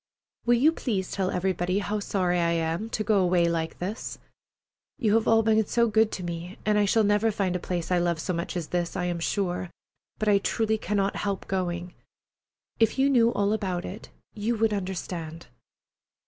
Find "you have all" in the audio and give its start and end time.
4.97-5.43